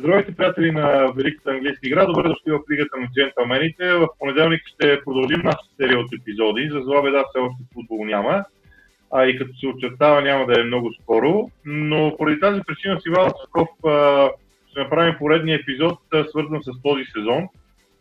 [0.00, 2.06] Здравейте, приятели на Великата английска игра.
[2.06, 3.92] Добре дошли в Лигата на джентълмените.
[3.94, 6.70] В понеделник ще продължим нашата серия от епизоди.
[6.72, 8.44] За зла беда все още футбол няма.
[9.10, 11.50] А и като се очертава няма да е много скоро.
[11.64, 13.68] Но поради тази причина си Вал Цуков
[14.70, 15.98] ще направим поредния епизод,
[16.30, 17.48] свързан с този сезон.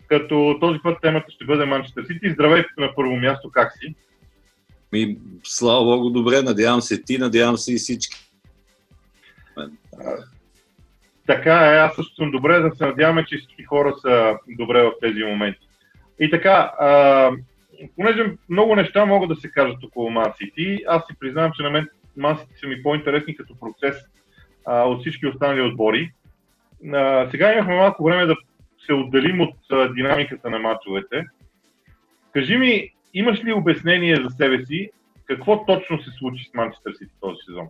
[0.08, 2.32] Като този път темата ще бъде Манчестър Сити.
[2.34, 3.96] Здравейте на първо място, как си?
[4.92, 6.42] Ми, слава Богу, добре.
[6.42, 8.18] Надявам се ти, надявам се и всички.
[11.28, 14.92] Така е, аз също съм добре, да се надяваме, че всички хора са добре в
[15.02, 15.68] тези моменти.
[16.20, 17.32] И така, а,
[17.96, 21.70] понеже много неща могат да се кажат около Man City, аз си признавам, че на
[21.70, 21.88] мен
[22.20, 23.96] Man City са ми по-интересни като процес
[24.66, 26.12] а, от всички останали отбори.
[26.94, 28.36] А, сега имахме малко време да
[28.86, 31.26] се отделим от а, динамиката на мачовете.
[32.34, 34.90] Кажи ми, имаш ли обяснение за себе си,
[35.26, 37.68] какво точно се случи с Манчестър Сити този сезон?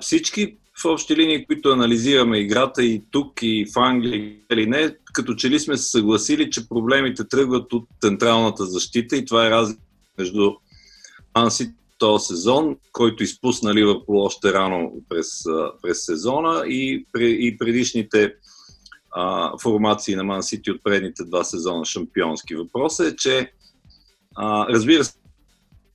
[0.00, 5.34] Всички в общи линии, които анализираме играта и тук, и в Англия, или не, като
[5.34, 9.80] че ли сме се съгласили, че проблемите тръгват от централната защита и това е разлика
[10.18, 10.52] между
[11.34, 15.44] Анси този сезон, който изпусна Ливърпул още рано през,
[15.82, 18.34] през сезона и, и предишните
[19.10, 22.54] а, формации на Ман Сити от предните два сезона шампионски.
[22.54, 23.52] Въпросът е, че
[24.36, 25.12] а, разбира се,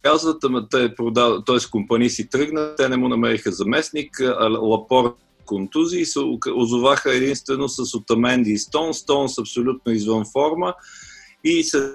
[0.06, 1.44] казват, ама те продав...
[1.46, 1.70] т.е.
[1.72, 4.22] компании си тръгна, те не му намериха заместник,
[4.62, 6.20] Лапор контузии се
[6.56, 8.58] озоваха единствено с Отаменди и.
[8.94, 10.74] Стон с абсолютно извън форма
[11.44, 11.94] и се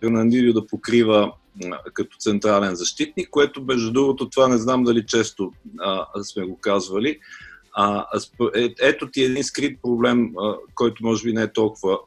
[0.00, 1.32] Фернандио да покрива
[1.92, 7.18] като централен защитник, което между другото това не знам дали често а, сме го казвали.
[7.72, 8.06] А,
[8.54, 11.98] е, ето ти един скрит проблем, а, който може би не е толкова,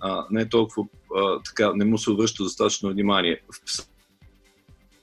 [0.00, 3.40] а, не е толкова а, така, не му се обръща достатъчно внимание.
[3.66, 3.89] В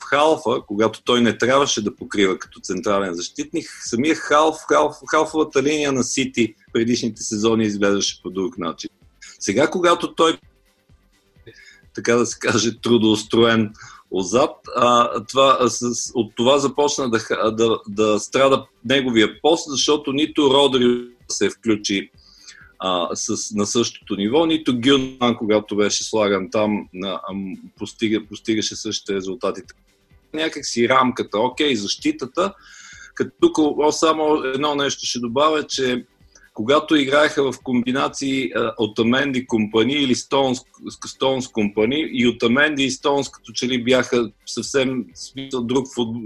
[0.09, 5.91] халфа, когато той не трябваше да покрива като централен защитник, самия халф, халф халфовата линия
[5.91, 8.89] на Сити предишните сезони изглеждаше по друг начин.
[9.39, 10.37] Сега, когато той
[11.95, 13.73] така да се каже, трудоустроен
[14.11, 20.49] отзад, а, това, с, от това започна да, да, да страда неговия пост, защото нито
[20.49, 22.09] Родри се включи
[22.79, 27.19] а, с, на същото ниво, нито Гюнман, когато беше слаган там, а,
[27.77, 29.61] постига, постигаше същите резултати
[30.33, 32.53] някакси рамката, окей, защитата.
[33.15, 33.55] Като тук
[33.91, 36.05] само едно нещо ще добавя, че
[36.53, 40.59] когато играеха в комбинации от Аменди компани или Стоунс,
[41.05, 46.21] Стоунс компани и от Аменди и Стоунс като че ли бяха съвсем смисъл друг футбол,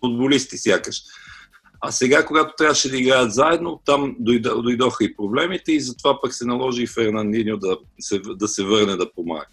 [0.00, 1.02] футболисти сякаш.
[1.80, 6.44] А сега, когато трябваше да играят заедно, там дойдоха и проблемите и затова пък се
[6.44, 9.46] наложи и Фернандиньо да се, да се върне да помага.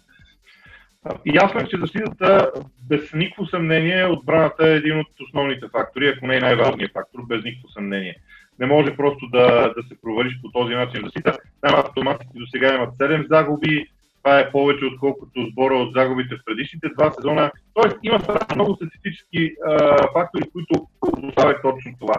[1.26, 2.50] Ясно е, че защитата
[2.88, 7.44] без никакво съмнение отбраната е един от основните фактори, ако не е най-важният фактор, без
[7.44, 8.16] никакво съмнение.
[8.58, 11.38] Не може просто да, да се провалиш по този начин защита.
[11.60, 13.86] Там автоматите до сега имат 7 загуби,
[14.22, 17.50] това е повече отколкото сбора от загубите в предишните два сезона.
[17.74, 18.20] Тоест има
[18.54, 20.86] много статистически а, фактори, които
[21.18, 22.14] доставят точно това.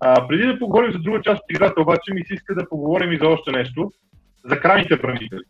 [0.00, 3.12] А, преди да поговорим за друга част от играта, обаче ми се иска да поговорим
[3.12, 3.92] и за още нещо,
[4.44, 5.40] за крайните бранители.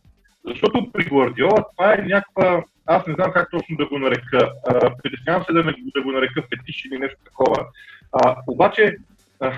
[0.49, 4.51] Защото при Гвардиола това е някаква, аз не знам как точно да го нарека,
[5.03, 7.65] притеснявам се да, не, да го нарека фетиш или нещо такова.
[8.11, 8.97] А, обаче,
[9.39, 9.53] а,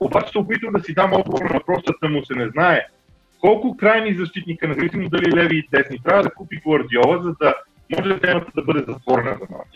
[0.00, 2.86] обаче се опитвам да си дам отговор на въпросът, му се не знае.
[3.40, 7.54] Колко крайни защитника, независимо дали леви и десни, трябва да купи Гвардиола, за да
[7.96, 9.66] може темата да бъде затворена за нас?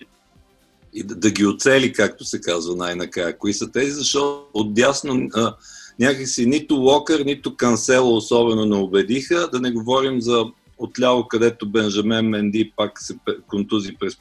[0.93, 3.39] И да, да ги оцели, както се казва най-накрая.
[3.39, 5.55] Кои са тези, защото отдясно а,
[6.00, 10.44] някакси нито Локър, нито Кансело особено не убедиха, да не говорим за
[10.78, 14.19] отляво, където Бенжамен Менди пак се контузи през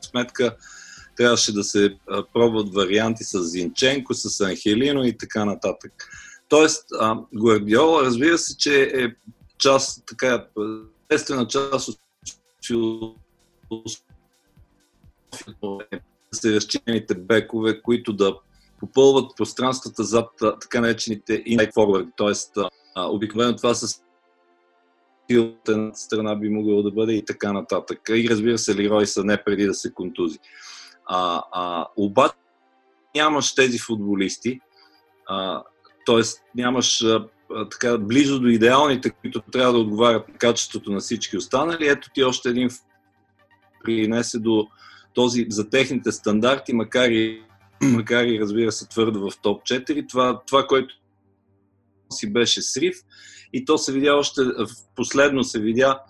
[0.00, 0.56] сметка.
[1.16, 1.96] Трябваше да се
[2.32, 5.92] пробват варианти с Зинченко, с Анхелино и така нататък.
[6.48, 6.84] Тоест,
[7.34, 9.14] Гвардиола, разбира се, че е
[9.58, 10.46] част, така,
[11.10, 11.98] естествена част от
[12.66, 14.12] философията
[16.32, 18.36] се разчинените бекове, които да
[18.82, 20.28] попълват пространствата зад
[20.60, 22.62] така наречените inside forward, т.е.
[23.00, 24.02] обикновено това с
[25.30, 28.00] силата на страна би могло да бъде и така нататък.
[28.08, 30.38] И разбира се, Лирой са не преди да се контузи.
[31.06, 32.34] А, а, обаче
[33.14, 34.60] нямаш тези футболисти,
[36.06, 36.22] т.е.
[36.54, 37.28] нямаш а,
[37.70, 41.88] така близо до идеалните, които трябва да отговарят на качеството на всички останали.
[41.88, 42.68] Ето ти още един
[43.84, 44.66] принесе до
[45.14, 47.42] този за техните стандарти, макар и
[47.82, 50.08] макар и разбира се твърдо в топ 4.
[50.08, 50.94] Това, това което
[52.10, 52.96] си беше срив
[53.52, 54.40] и то се видя още,
[54.96, 56.00] последно се видя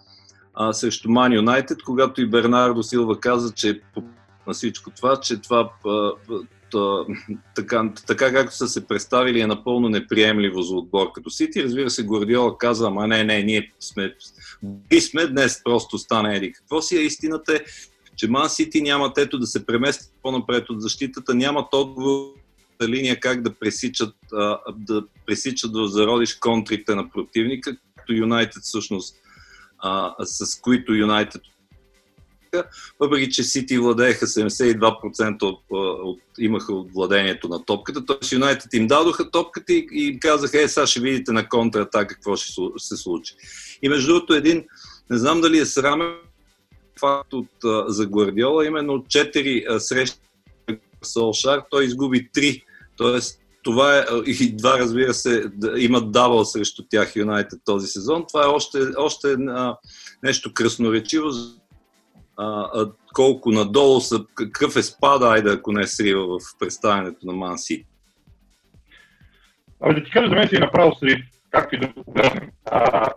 [0.54, 3.80] а, срещу Ман Юнайтед, когато и Бернардо Силва каза, че
[4.46, 5.70] на всичко това, че това
[7.54, 11.64] така, така както са се представили е напълно неприемливо за отбор като Сити.
[11.64, 14.14] Разбира се, Гвардиола казва, ама не, не, ние сме,
[14.90, 16.52] и сме днес просто стане еди.
[16.52, 17.60] Какво си е истината е,
[18.16, 22.34] че Ман Сити нямат ето да се премести по-напред от защитата, нямат отговор
[22.88, 24.14] линия как да пресичат,
[24.76, 29.16] да пресичат в зародиш контрите на противника, както Юнайтед всъщност,
[30.24, 31.42] с които Юнайтед
[33.00, 38.06] въпреки че Сити владееха 72% от, от, имаха от владението на топката.
[38.06, 38.34] Т.е.
[38.34, 42.52] Юнайтед им дадоха топката и, и казаха, е, сега ще видите на контратака какво ще
[42.78, 43.34] се случи.
[43.82, 44.64] И между другото един,
[45.10, 46.14] не знам дали е срамен
[47.00, 47.48] факт от,
[47.86, 50.18] за Гвардиола, именно 4 срещи
[51.02, 52.62] Солшар, той изгуби 3.
[52.96, 55.44] Тоест, това е, и два, разбира се,
[55.76, 58.24] имат дабъл срещу тях Юнайтед този сезон.
[58.28, 59.76] Това е още, още а,
[60.22, 61.28] нещо красноречиво,
[62.36, 67.26] а, а, колко надолу са, какъв е спада, айде ако не е срива в представянето
[67.26, 67.86] на Ман Сити.
[69.80, 71.18] Абе да ти кажа, за мен си е направо срив,
[71.52, 72.50] както и да го погледнем.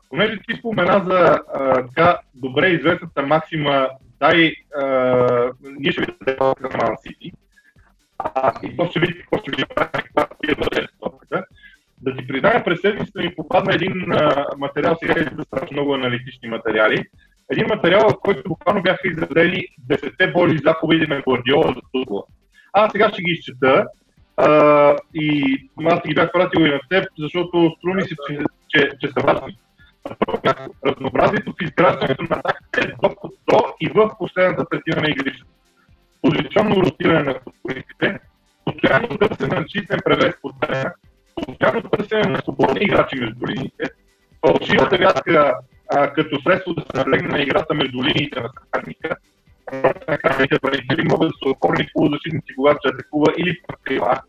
[0.10, 3.90] Понеже ти спомена за а, така добре известната максима
[4.20, 4.86] дай, а,
[5.80, 7.32] ние ще видим на Ман Сити,
[8.64, 11.46] и то ще видите какво ще ви направи, когато вие бъдете топката.
[12.02, 16.50] Да ти призная, през седмицата ми попадна един а, материал, сега е страшно много аналитични
[16.50, 17.04] материали,
[17.52, 22.24] един материал, в който буквално бяха изразени 10 боли заповеди на Гвардиола за футбола.
[22.74, 23.86] Аз сега ще ги изчета
[24.38, 28.40] а, и аз ги бях пратил и на теб, защото струми се, че,
[28.70, 29.58] че, че са важни.
[30.86, 33.16] Разнообразието в изграждането на атаката е до,
[33.52, 35.52] до и в последната третина на игрищата.
[36.22, 38.20] Позиционно ротиране на футболистите,
[38.66, 40.94] постоянно търсене на чистен превес по терена,
[41.36, 43.84] постоянно търсене на свободни играчи между линиите,
[44.48, 45.54] фалшивата вятка
[46.16, 49.16] като средство да се налегне на играта между линиите на съперника.
[50.62, 54.22] Бранители могат да са опорни полузащитници, когато се атакува или пък крила.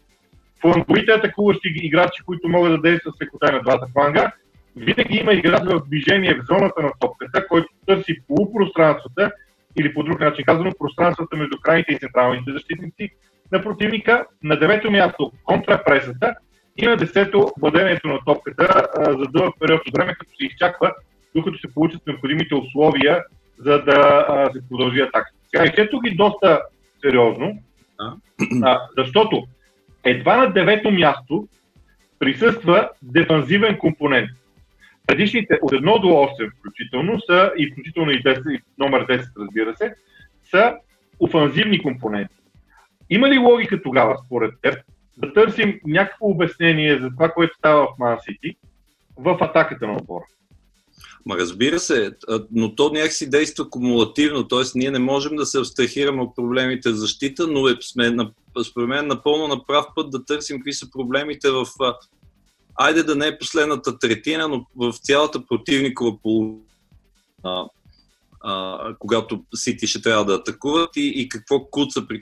[0.60, 4.32] Фланговите атакуващи играчи, които могат да действат с лекота на двата фланга,
[4.76, 9.32] винаги има играч в движение в зоната на топката, който търси полупространствата
[9.78, 13.10] или по друг начин казано пространствата между крайните и централните защитници
[13.52, 14.26] на противника.
[14.42, 16.34] На девето място контрапресата
[16.76, 20.92] и на десето владението на топката а, за дълъг период от време, като се изчаква
[21.34, 23.24] докато се получат необходимите условия,
[23.58, 25.64] за да а, се продължи атаката.
[25.64, 26.62] Изчето ги доста
[27.00, 27.58] сериозно,
[28.62, 29.46] а, защото
[30.04, 31.48] едва на девето място
[32.18, 34.30] присъства дефанзивен компонент.
[35.06, 39.76] Предишните от 1 до 8 включително са, и включително и 10, и номер 10 разбира
[39.76, 39.94] се,
[40.50, 40.76] са
[41.20, 42.34] офанзивни компоненти.
[43.10, 44.74] Има ли логика тогава, според теб,
[45.16, 48.56] да търсим някакво обяснение за това, което става в Ман Сити
[49.16, 50.24] в атаката на отбора?
[51.26, 52.12] Ма разбира се,
[52.52, 54.62] но то някакси действа кумулативно, т.е.
[54.74, 58.16] ние не можем да се абстрахираме от проблемите в защита, но е, сме,
[58.70, 61.66] според мен, напълно на прав път да търсим какви са проблемите в,
[62.74, 66.60] айде да не е последната третина, но в цялата противникова половина,
[68.98, 72.20] когато Сити ще трябва да атакуват и, и какво куца при.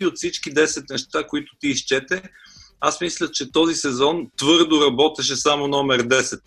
[0.00, 2.22] И от всички 10 неща, които ти изчете,
[2.80, 6.44] аз мисля, че този сезон твърдо работеше само номер 10,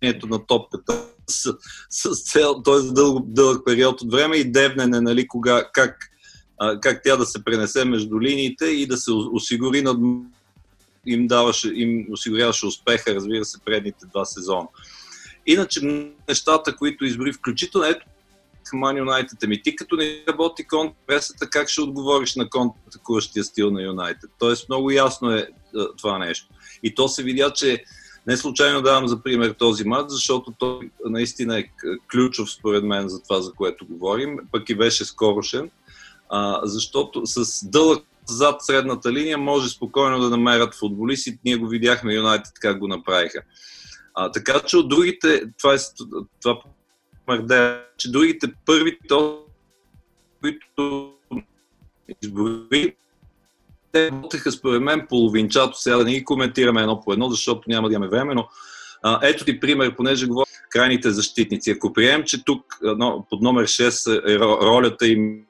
[0.00, 1.54] т.е на топката с,
[1.90, 2.92] с цел, т.е.
[2.92, 6.10] дълъг, дълъг период от време и девнене, нали, кога, как,
[6.58, 9.98] а, как тя да се пренесе между линиите и да се осигури над
[11.06, 14.68] им, даваше, им осигуряваше успеха, разбира се, предните два сезона.
[15.46, 15.80] Иначе
[16.28, 18.06] нещата, които избори, включително ето
[18.72, 23.82] Ман Юнайтед, ами ти като не работи контрпресата, как ще отговориш на контратакуващия стил на
[23.82, 24.30] Юнайтед?
[24.38, 25.48] Тоест много ясно е
[25.98, 26.48] това нещо.
[26.82, 27.84] И то се видя, че
[28.26, 31.64] не случайно давам за пример този матч, защото той наистина е
[32.10, 35.70] ключов според мен за това, за което говорим, пък и беше скорошен,
[36.28, 41.38] а, защото с дълъг зад средната линия може спокойно да намерят футболисти.
[41.44, 43.42] Ние го видяхме Юнайтед как го направиха.
[44.14, 45.78] А, така че от другите, това е
[46.42, 46.60] това
[47.28, 49.14] мърде, че другите първите,
[50.40, 51.12] които
[52.22, 52.94] избори,
[53.92, 57.88] те работеха според мен половинчато, сега да не ги коментираме едно по едно, защото няма
[57.88, 58.48] да имаме време, но
[59.02, 61.70] а, ето ти пример, понеже говоря крайните защитници.
[61.70, 65.44] Ако приемем, че тук но, под номер 6 е ролята им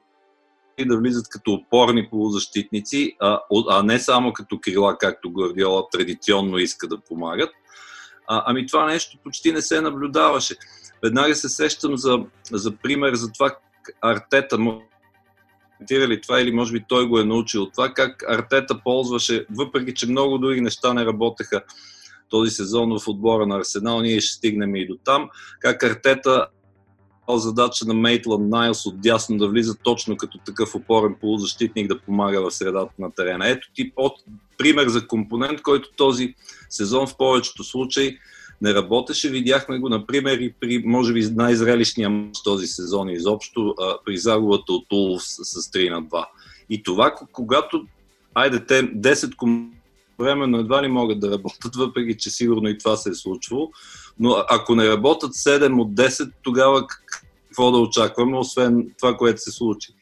[0.87, 6.87] да влизат като опорни полузащитници, а, а не само като крила, както Гвардиола традиционно иска
[6.87, 7.49] да помагат,
[8.27, 10.55] а, ами това нещо почти не се наблюдаваше.
[11.03, 12.19] Веднага се сещам за,
[12.51, 13.55] за пример за това
[14.01, 14.57] Артета
[15.81, 20.07] коментирали това или може би той го е научил това, как Артета ползваше, въпреки че
[20.07, 21.61] много други неща не работеха
[22.29, 26.47] този сезон в отбора на Арсенал, ние ще стигнем и до там, как Артета
[27.29, 32.41] задача на Мейтланд Найлс от дясно да влиза точно като такъв опорен полузащитник да помага
[32.41, 33.49] в средата на терена.
[33.49, 34.13] Ето ти под
[34.57, 36.35] пример за компонент, който този
[36.69, 38.17] сезон в повечето случаи
[38.61, 39.29] не работеше.
[39.29, 44.73] Видяхме го, например, и при, може би, най-зрелищния матч този сезон изобщо, а, при загубата
[44.73, 46.25] от Улф с, с 3 на 2.
[46.69, 47.85] И това, когато,
[48.33, 49.67] айде, те 10
[50.19, 53.71] временно едва ли могат да работят, въпреки че сигурно и това се е случвало,
[54.19, 59.51] но ако не работят 7 от 10, тогава какво да очакваме, освен това, което се
[59.51, 59.93] случи?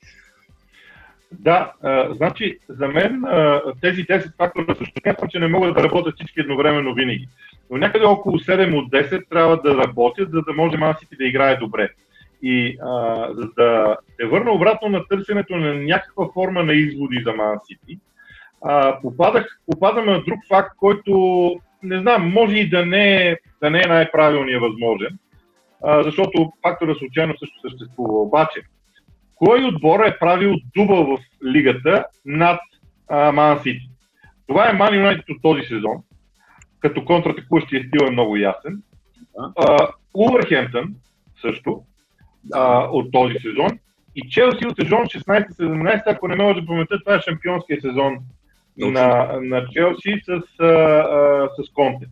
[1.32, 5.84] Да, а, значи за мен а, тези 10 фактора също смятам, че не могат да
[5.84, 7.28] работят всички едновременно винаги.
[7.72, 11.56] Но някъде около 7 от 10 трябва да работят, за да може Мансити да играе
[11.56, 11.90] добре.
[12.42, 17.34] И а, за да се върна обратно на търсенето на някаква форма на изводи за
[17.34, 18.00] Мансити,
[19.02, 21.12] попадах, попадам на друг факт, който
[21.84, 25.18] не знам, може и да не е, да не е най-правилният възможен,
[25.84, 28.22] а, защото фактора случайно също съществува.
[28.22, 28.62] Обаче,
[29.40, 32.60] кой отбор е правил дубъл в лигата над
[33.34, 33.90] Ман Сити?
[34.48, 35.98] Това е Ман Юнайтед от този сезон,
[36.80, 38.82] като контратакуващия стил е много ясен.
[40.14, 40.96] Улвърхемптън
[41.42, 41.84] също
[42.54, 43.70] а, от този сезон.
[44.16, 48.18] И Челси от сезон 16-17, ако не ме да помета, това е шампионския сезон
[48.78, 52.06] на, на Челси с, а, а, с Конте.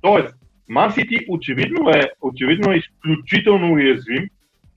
[0.00, 0.34] Тоест,
[0.68, 4.28] Ман Сити очевидно е, очевидно е изключително уязвим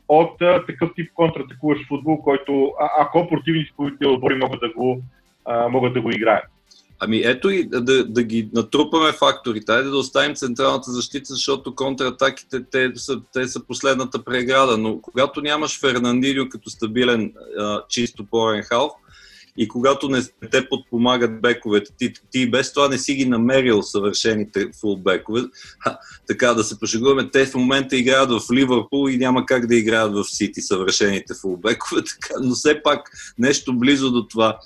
[0.07, 5.01] от а, такъв тип контратакуващ футбол, който, а, ако противниците отбори могат да го,
[5.45, 6.45] а, могат да го играят.
[6.99, 9.71] Ами ето и да, да ги натрупаме факторите.
[9.71, 14.77] Айде да оставим централната защита, защото контратаките те са, те са последната преграда.
[14.77, 18.91] Но когато нямаш Фернандиньо като стабилен а, чисто порен халф,
[19.57, 20.21] и когато не
[20.51, 25.41] те подпомагат бековете, ти, ти без това не си ги намерил съвършените фулбекове.
[25.79, 25.97] Ха,
[26.27, 30.13] така да се пошегуваме, те в момента играят в Ливърпул и няма как да играят
[30.13, 34.59] в Сити съвършените фулбекове, така, но все пак нещо близо до това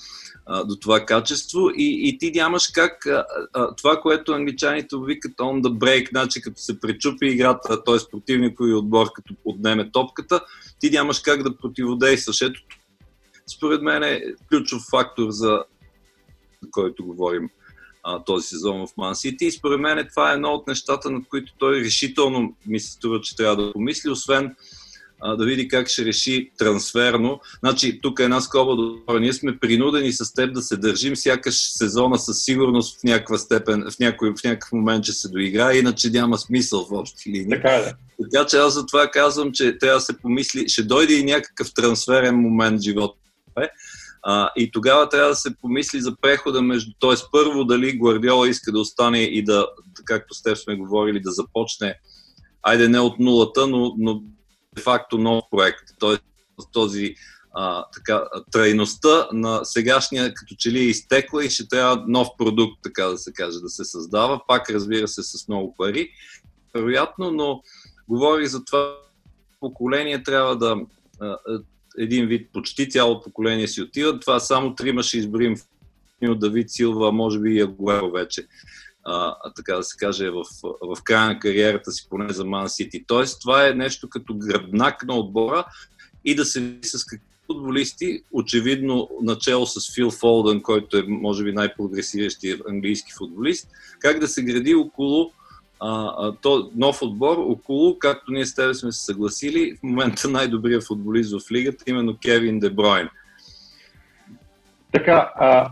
[0.66, 5.62] до това качество и, и ти нямаш как а, а, това, което англичаните викат on
[5.62, 7.96] the break, значи като се пречупи играта, т.е.
[8.12, 10.42] противникови отбор като отнеме топката,
[10.80, 12.42] ти нямаш как да противодействаш.
[12.42, 12.62] Ето
[13.56, 15.64] според мен е ключов фактор за
[16.72, 17.50] който говорим
[18.04, 19.46] а, този сезон в Ман Сити.
[19.46, 23.22] И според мен това е едно от нещата, над които той решително ми се струва,
[23.22, 24.56] че трябва да помисли, освен
[25.22, 27.40] а, да види как ще реши трансферно.
[27.60, 29.20] Значи, тук е една скоба добра.
[29.20, 33.86] Ние сме принудени с теб да се държим сякаш сезона със сигурност в някаква степен,
[33.92, 37.50] в, някой, в някакъв момент ще се доиграе, иначе няма смисъл в общи линии.
[37.50, 37.94] Така е.
[38.32, 41.74] Така че аз за това казвам, че трябва да се помисли, ще дойде и някакъв
[41.74, 43.19] трансферен момент в живота
[43.62, 43.70] е.
[44.24, 47.16] А, и тогава трябва да се помисли за прехода между, т.е.
[47.32, 49.68] първо дали Гвардиола иска да остане и да,
[50.06, 51.96] както с теб сме говорили, да започне,
[52.62, 54.24] айде не от нулата, но, но
[54.76, 55.84] де-факто нов проект.
[56.00, 56.18] Т.е.
[56.74, 57.16] този
[57.54, 62.80] а, така, трайността на сегашния като че ли е изтекла и ще трябва нов продукт,
[62.84, 64.42] така да се каже, да се създава.
[64.48, 66.10] Пак разбира се с много пари,
[66.74, 67.62] вероятно, но
[68.08, 68.96] говори за това
[69.60, 70.76] поколение трябва да
[72.00, 74.22] един вид почти цяло поколение си отиват.
[74.22, 75.56] Това само трима ще изборим
[76.28, 78.48] от Давид Силва, може би и Агуеро вече,
[79.04, 80.44] а, така да се каже, в,
[80.82, 83.04] в края на кариерата си, поне за Ман Сити.
[83.08, 85.66] Тоест, това е нещо като гръбнак на отбора
[86.26, 91.44] и да се види с какви футболисти, очевидно начало с Фил Фолдън, който е, може
[91.44, 93.68] би, най-прогресиращия английски футболист,
[94.00, 95.32] как да се гради около
[95.80, 100.88] а, то, нов отбор около, както ние с тебе сме се съгласили, в момента най-добрият
[100.88, 103.10] футболист в лигата, именно Кевин Дебройн.
[104.92, 105.72] Така, а,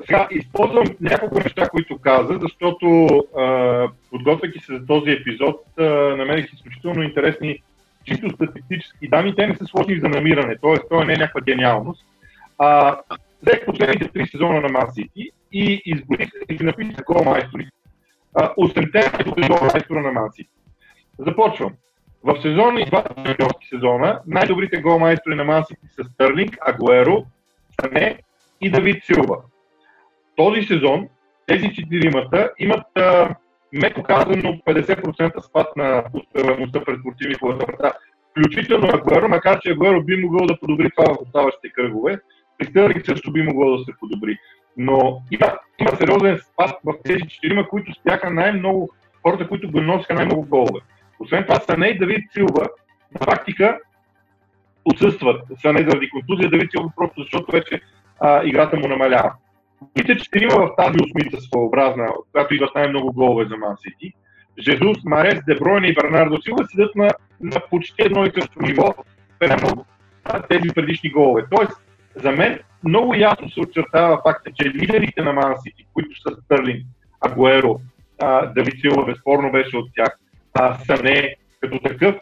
[0.00, 3.06] сега използвам няколко неща, които каза, защото
[3.38, 5.82] а, подготвяйки се за този епизод, а,
[6.16, 7.58] намерих изключително интересни
[8.04, 9.34] чисто статистически данни.
[9.36, 10.88] Те не са сложни за намиране, т.е.
[10.88, 12.04] това не е някаква гениалност.
[12.58, 12.96] А,
[13.42, 17.70] взех последните три сезона на Ман Сити и изборих и написах гол майсторите
[18.34, 20.48] 8-те голмайстора на Манси.
[21.18, 21.72] Започвам.
[22.24, 27.26] В сезона и двата шампионски сезона най-добрите голмайстори на Манси са Стърлинг, Агуеро,
[27.80, 28.18] Сане
[28.60, 29.36] и Давид Силва.
[30.36, 31.08] Този сезон
[31.46, 32.86] тези четиримата имат
[33.72, 37.92] меко казано 50% спад на успеваемостта пред спортивни врата.
[38.30, 42.20] Включително Агуеро, макар че Агуеро би могъл да подобри това в оставащите кръгове,
[42.58, 44.38] при Стърлинг също би могло да се подобри.
[44.76, 48.90] Но има, има сериозен спад в тези четирима, които бяха най-много
[49.22, 50.80] хората, които го носиха най-много голове.
[51.20, 52.68] Освен това, Сане и Давид Силва
[53.12, 53.78] на практика
[54.84, 55.42] отсъстват.
[55.62, 57.80] Сане заради контузия, Давид Силва просто защото вече
[58.20, 59.32] а, играта му намалява.
[59.94, 64.12] Другите четирима в тази осмица своеобразна, която идват най-много голове за Ман Сити,
[64.58, 68.94] Жезус, Марес, Дебройне и Бернардо Силва седят на на почти едно и също ниво,
[69.38, 69.84] прямо
[70.48, 71.44] тези предишни голове.
[71.56, 71.83] Тоест,
[72.22, 76.84] за мен много ясно се очертава факта, че лидерите на Ман Сити, които са Стърлин,
[77.20, 77.80] Агуеро,
[78.54, 80.18] Давид Силва безспорно беше от тях,
[80.54, 82.16] а, Сане като такъв,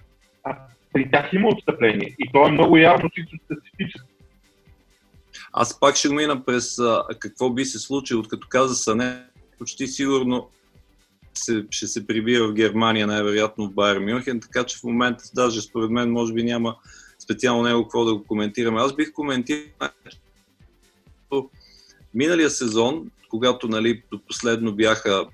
[0.44, 0.56] а,
[0.92, 2.14] при тях има отстъпление.
[2.18, 4.08] И то е много явно чисто статистически.
[5.52, 9.22] Аз пак ще мина през а, какво би се случило, като каза Сане,
[9.58, 10.48] почти сигурно
[11.34, 15.60] се, ще се прибира в Германия, най-вероятно в Байер Мюнхен, така че в момента даже
[15.60, 16.76] според мен може би няма
[17.22, 18.80] специално него какво да го коментираме.
[18.80, 19.70] Аз бих коментирал
[22.14, 25.26] миналия сезон, когато нали, последно бяха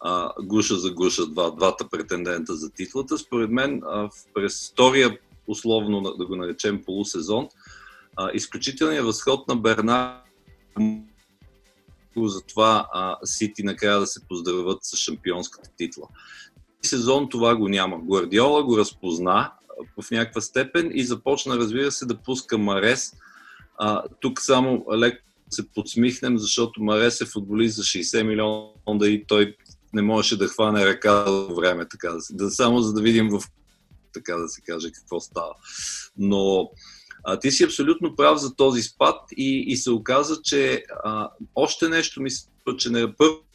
[0.00, 6.00] а, гуша за гуша два, двата претендента за титлата, според мен а, през втория, условно
[6.00, 7.48] да го наречем полусезон,
[8.16, 10.22] а, изключителният възход на Берна
[12.16, 16.08] за това а, Сити накрая да се поздравят с шампионската титла.
[16.82, 17.98] Сезон това го няма.
[18.02, 19.52] Гвардиола го разпозна
[20.00, 23.12] в някаква степен и започна, разбира се, да пуска Марес.
[23.78, 29.56] А, тук само леко се подсмихнем, защото Марес е футболист за 60 милиона и той
[29.92, 31.24] не можеше да хване ръка
[31.56, 33.42] време, така да, да само за да видим в
[34.12, 35.54] така да се каже какво става.
[36.18, 36.70] Но
[37.24, 41.88] а, ти си абсолютно прав за този спад и, и се оказа, че а, още
[41.88, 43.45] нещо мисля, че не е първо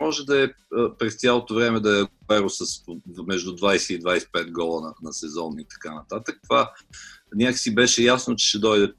[0.00, 0.48] може да е
[0.98, 2.82] през цялото време да е перо с
[3.26, 6.38] между 20 и 25 гола на, на сезон и така нататък.
[6.42, 6.72] Това
[7.34, 8.92] някакси беше ясно, че ще дойде.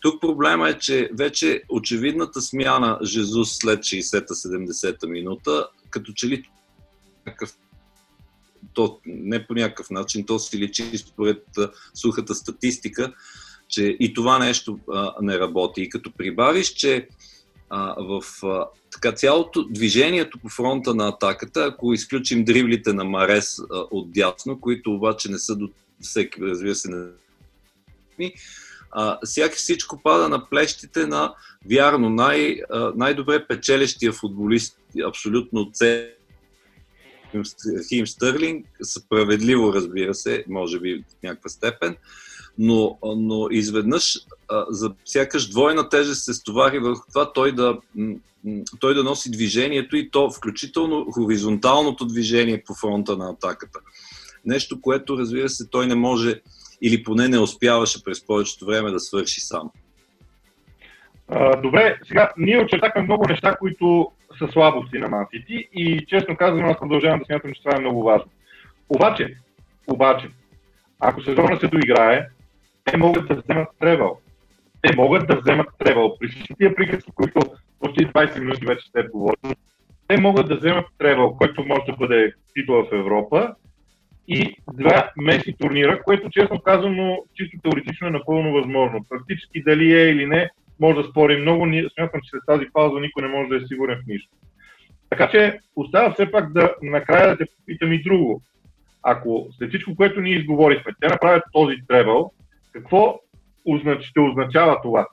[0.00, 6.44] Тук проблема е, че вече очевидната смяна Жезус след 60-70 минута, като че ли
[8.74, 11.44] то не по някакъв начин, то си личи според
[11.94, 13.12] сухата статистика,
[13.68, 15.82] че и това нещо а, не работи.
[15.82, 17.08] И като прибавиш, че
[17.70, 23.58] а, в а, така цялото движението по фронта на атаката, ако изключим дривлите на Марес
[23.58, 25.68] а, от дясно, които обаче не са до
[26.00, 26.88] всеки, разбира се,
[28.18, 28.32] не
[28.90, 29.18] а,
[29.54, 31.34] всичко пада на плещите на
[31.70, 36.06] вярно най, а, най-добре печелещия футболист, абсолютно цел
[37.88, 41.96] Хим Стърлинг, справедливо разбира се, може би в някаква степен,
[42.58, 44.18] но, но изведнъж
[44.68, 47.78] за сякаш двойна тежест се стовари върху това той да,
[48.80, 53.80] той да носи движението и то включително хоризонталното движение по фронта на атаката.
[54.44, 56.40] Нещо, което разбира се той не може
[56.82, 59.70] или поне не успяваше през повечето време да свърши сам.
[61.62, 66.78] добре, сега ние очертахме много неща, които са слабости на Мансити и честно казвам, аз
[66.78, 68.30] продължавам да смятам, че това е много важно.
[68.88, 69.36] Обаче,
[69.86, 70.30] обаче,
[71.00, 72.28] ако сезона се доиграе,
[72.90, 74.16] те могат да вземат тревел.
[74.82, 76.16] Те могат да вземат тревел.
[76.20, 77.40] При всички тия приказки, които
[77.80, 79.54] почти 20 минути вече сте говорили,
[80.08, 83.54] те могат да вземат тревел, който може да бъде титла в Европа
[84.28, 89.06] и два местни турнира, което честно казано, чисто теоретично е напълно възможно.
[89.08, 91.66] Практически дали е или не, може да спорим много.
[91.94, 94.30] Смятам, че след тази пауза никой не може да е сигурен в нищо.
[95.10, 98.42] Така че остава все пак да накрая да те попитам и друго.
[99.02, 102.30] Ако след всичко, което ние изговорихме, те направят този тревел,
[102.78, 103.20] какво
[104.00, 105.08] ще означава това?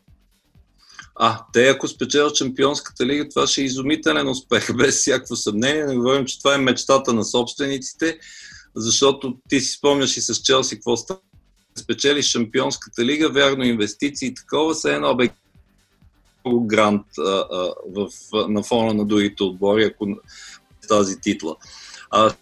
[1.16, 5.86] А, те ако спечелят Чемпионската лига, това ще е изумителен успех, без всякакво съмнение.
[5.86, 8.20] Не говорим, че това е мечтата на собствениците,
[8.76, 11.20] защото ти си спомняш и с Челси какво става.
[11.78, 15.30] Спечелиш Шампионската лига, вярно инвестиции и такова, са едно бе
[16.48, 18.10] грант а, а, в,
[18.48, 20.08] на фона на другите отбори, ако
[20.88, 21.56] тази титла.
[22.12, 22.34] А,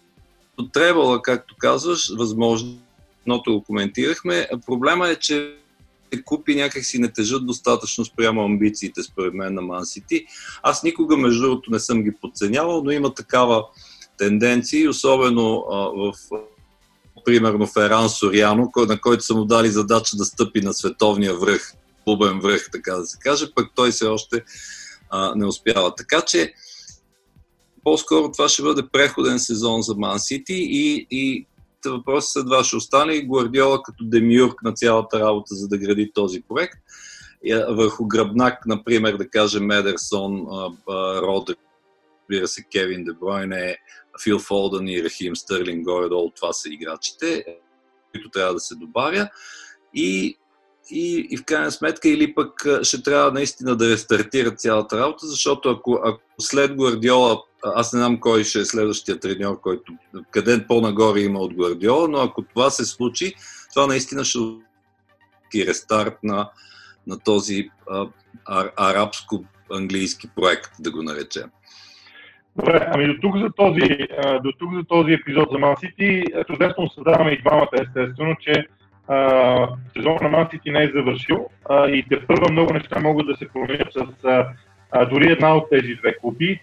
[0.72, 2.78] Требала, както казваш, възможно
[3.26, 4.48] едното го коментирахме.
[4.66, 5.56] Проблема е, че
[6.24, 10.26] купи някак си не тежат достатъчно спрямо амбициите, според мен, на Ман Сити.
[10.62, 13.64] Аз никога, между другото, не съм ги подценявал, но има такава
[14.18, 16.12] тенденция, особено а, в
[17.24, 21.72] примерно Феран Сориано, на който са му дали задача да стъпи на световния връх,
[22.04, 24.44] клубен връх, така да се каже, пък той все още
[25.10, 25.94] а, не успява.
[25.94, 26.54] Така че,
[27.84, 31.46] по-скоро това ще бъде преходен сезон за Ман Сити и, и
[31.90, 32.64] въпроси са два.
[32.64, 36.78] Ще остане Гвардиола като демиург на цялата работа, за да гради този проект.
[37.68, 40.46] Върху гръбнак, например, да кажем Медерсон,
[40.88, 41.54] Родри,
[42.20, 43.76] разбира се, Кевин Дебройне,
[44.22, 47.44] Фил Фолдън и Рахим Стърлинг, горе-долу това са играчите,
[48.12, 49.28] които трябва да се добавя.
[49.94, 50.38] И,
[50.90, 55.70] и, и в крайна сметка, или пък ще трябва наистина да рестартира цялата работа, защото
[55.70, 59.92] ако, ако след Гвардиола аз не знам кой ще е следващия треньор, който
[60.30, 63.34] къде по-нагоре има от Гвардиола, но ако това се случи,
[63.74, 64.38] това наистина ще
[65.56, 66.50] е рестарт на,
[67.06, 68.06] на този а,
[68.76, 71.50] арабско-английски проект, да го наречем.
[72.56, 73.88] Добре, ами до тук за този,
[74.42, 76.24] до тук за този епизод за Ман Сити.
[76.46, 78.66] Чудесно създаваме и двамата, естествено, че
[79.08, 83.26] а, сезон на Ман Сити не е завършил а, и те първа много неща могат
[83.26, 84.24] да се променят с
[84.90, 86.60] а, дори една от тези две купи.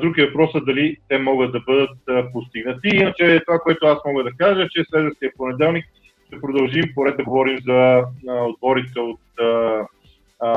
[0.00, 1.98] Друг е въпросът дали те могат да бъдат
[2.32, 2.88] постигнати.
[2.88, 5.86] Иначе това, което аз мога да кажа, че следващия понеделник
[6.26, 9.20] ще продължим поред да говорим за отборите от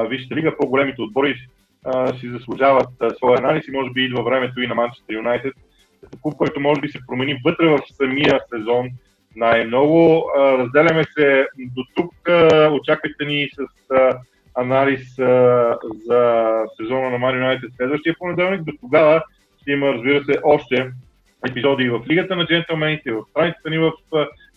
[0.09, 0.57] Висшата лига.
[0.57, 1.35] По-големите отбори
[2.19, 5.53] си заслужават своя анализ и може би идва времето и на Манчестър Юнайтед.
[6.21, 8.89] Клуб, който може би се промени вътре в самия сезон
[9.35, 10.25] най-много.
[10.37, 12.13] Разделяме се до тук.
[12.71, 13.65] Очаквайте ни с
[14.55, 18.63] анализ а, за сезона на Марио Юнайтед следващия понеделник.
[18.63, 19.23] До тогава
[19.61, 20.91] ще има, разбира се, още
[21.49, 23.91] епизоди в Лигата на джентълмените, в страницата ни в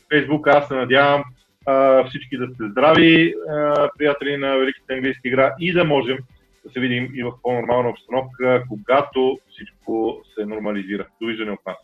[0.08, 0.46] Фейсбук.
[0.46, 1.24] Аз се надявам
[1.66, 6.18] а, всички да сте здрави, а, приятели на Великата английска игра и да можем
[6.64, 11.06] да се видим и в по-нормална обстановка, когато всичко се нормализира.
[11.20, 11.76] Довиждане от нас.